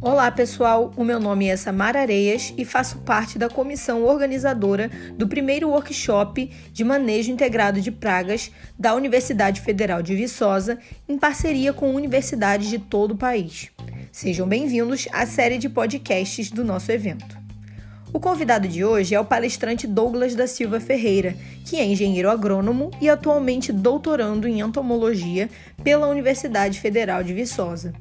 [0.00, 5.26] Olá pessoal, o meu nome é Samara Areias e faço parte da comissão organizadora do
[5.26, 10.78] primeiro workshop de manejo integrado de pragas da Universidade Federal de Viçosa,
[11.08, 13.70] em parceria com universidades de todo o país.
[14.12, 17.43] Sejam bem-vindos à série de podcasts do nosso evento.
[18.14, 22.92] O convidado de hoje é o palestrante Douglas da Silva Ferreira, que é engenheiro agrônomo
[23.00, 25.50] e atualmente doutorando em entomologia
[25.82, 27.92] pela Universidade Federal de Viçosa.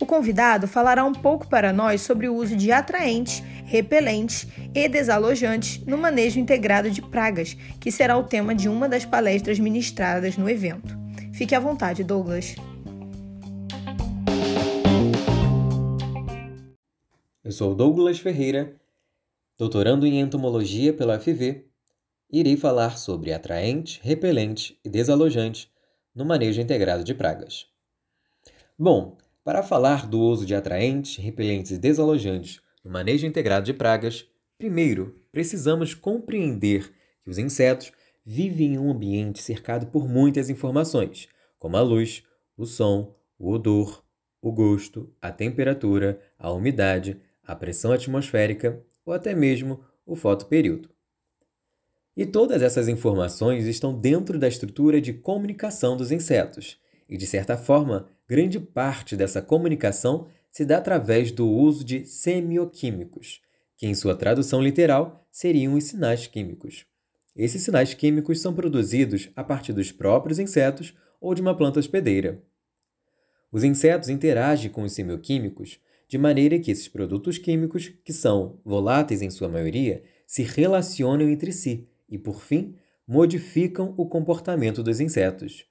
[0.00, 5.84] O convidado falará um pouco para nós sobre o uso de atraentes, repelentes e desalojantes
[5.84, 10.48] no manejo integrado de pragas, que será o tema de uma das palestras ministradas no
[10.48, 10.96] evento.
[11.32, 12.54] Fique à vontade, Douglas.
[17.42, 18.76] Eu sou Douglas Ferreira,
[19.60, 21.66] doutorando em entomologia pela UFV.
[22.32, 25.70] Irei falar sobre atraente, repelente e desalojante
[26.14, 27.66] no manejo integrado de pragas.
[28.78, 34.26] Bom, para falar do uso de atraentes, repelentes e desalojantes no manejo integrado de pragas,
[34.56, 36.90] primeiro precisamos compreender
[37.22, 37.92] que os insetos
[38.24, 42.22] vivem em um ambiente cercado por muitas informações, como a luz,
[42.56, 44.02] o som, o odor,
[44.40, 50.90] o gosto, a temperatura, a umidade, a pressão atmosférica ou até mesmo o fotoperíodo.
[52.16, 57.56] E todas essas informações estão dentro da estrutura de comunicação dos insetos, e de certa
[57.56, 63.40] forma Grande parte dessa comunicação se dá através do uso de semioquímicos,
[63.76, 66.86] que em sua tradução literal seriam os sinais químicos.
[67.34, 72.40] Esses sinais químicos são produzidos a partir dos próprios insetos ou de uma planta hospedeira.
[73.50, 79.22] Os insetos interagem com os semioquímicos de maneira que esses produtos químicos, que são voláteis
[79.22, 82.74] em sua maioria, se relacionam entre si e, por fim,
[83.06, 85.64] modificam o comportamento dos insetos.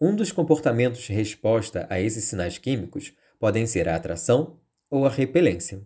[0.00, 5.84] Um dos comportamentos resposta a esses sinais químicos podem ser a atração ou a repelência.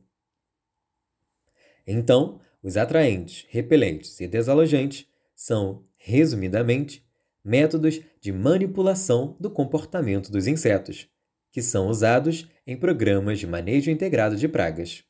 [1.86, 7.02] Então, os atraentes, repelentes e desalojantes são, resumidamente,
[7.42, 11.08] métodos de manipulação do comportamento dos insetos,
[11.50, 15.04] que são usados em programas de manejo integrado de pragas.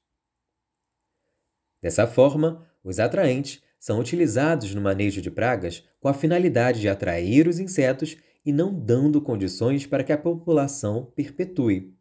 [1.81, 7.47] Dessa forma, os atraentes são utilizados no manejo de pragas com a finalidade de atrair
[7.47, 11.95] os insetos e não dando condições para que a população perpetue.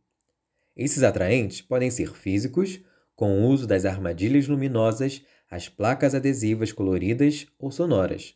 [0.75, 2.79] Esses atraentes podem ser físicos,
[3.15, 8.35] com o uso das armadilhas luminosas, as placas adesivas coloridas ou sonoras.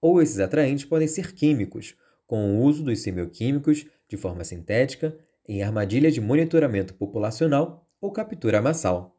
[0.00, 1.94] Ou esses atraentes podem ser químicos,
[2.26, 5.16] com o uso dos semioquímicos de forma sintética
[5.48, 9.18] em armadilhas de monitoramento populacional ou captura massal.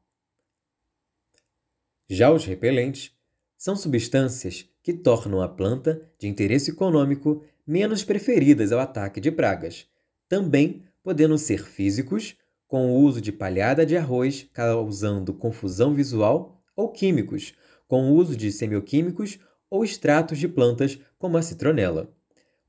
[2.10, 3.12] Já os repelentes
[3.58, 9.88] são substâncias que tornam a planta de interesse econômico menos preferidas ao ataque de pragas,
[10.30, 12.38] também podendo ser físicos,
[12.68, 17.54] com o uso de palhada de arroz causando confusão visual, ou químicos,
[17.88, 19.40] com o uso de semioquímicos
[19.70, 22.14] ou extratos de plantas como a citronela.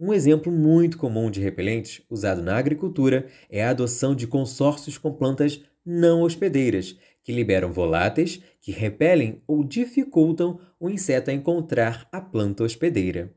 [0.00, 5.12] Um exemplo muito comum de repelentes usado na agricultura é a adoção de consórcios com
[5.12, 12.20] plantas não hospedeiras, que liberam voláteis que repelem ou dificultam o inseto a encontrar a
[12.20, 13.34] planta hospedeira.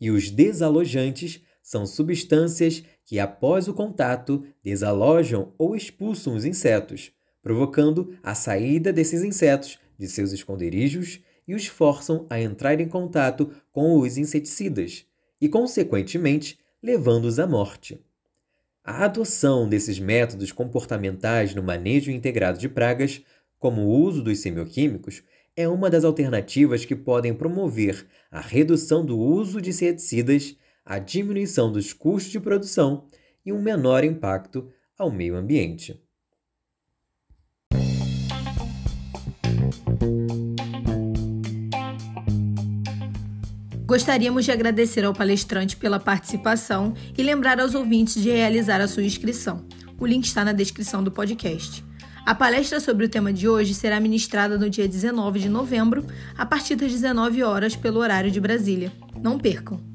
[0.00, 7.12] E os desalojantes são substâncias que, após o contato, desalojam ou expulsam os insetos,
[7.42, 13.50] provocando a saída desses insetos de seus esconderijos e os forçam a entrar em contato
[13.70, 15.09] com os inseticidas
[15.40, 18.00] e, consequentemente, levando-os à morte.
[18.82, 23.22] A adoção desses métodos comportamentais no manejo integrado de pragas,
[23.58, 25.22] como o uso dos semioquímicos,
[25.56, 31.70] é uma das alternativas que podem promover a redução do uso de inseticidas, a diminuição
[31.70, 33.06] dos custos de produção
[33.44, 36.02] e um menor impacto ao meio ambiente.
[43.90, 49.02] Gostaríamos de agradecer ao palestrante pela participação e lembrar aos ouvintes de realizar a sua
[49.02, 49.64] inscrição.
[49.98, 51.84] O link está na descrição do podcast.
[52.24, 56.06] A palestra sobre o tema de hoje será ministrada no dia 19 de novembro,
[56.38, 58.92] a partir das 19 horas, pelo horário de Brasília.
[59.20, 59.89] Não percam!